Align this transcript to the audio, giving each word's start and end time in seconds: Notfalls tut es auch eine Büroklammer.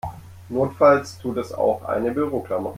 Notfalls 0.49 1.19
tut 1.19 1.37
es 1.37 1.53
auch 1.53 1.83
eine 1.83 2.09
Büroklammer. 2.11 2.69